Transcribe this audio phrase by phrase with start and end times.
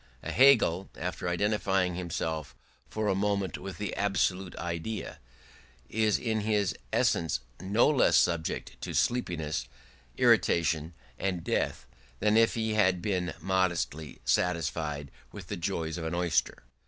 [0.23, 2.55] A Hegel, after identifying himself
[2.89, 5.19] for a moment with the Absolute Idea,
[5.89, 9.67] is in his existence no less subject to sleepiness,
[10.17, 11.85] irritation, and death
[12.19, 16.63] than if he had been modestly satisfied with the joys of an oyster.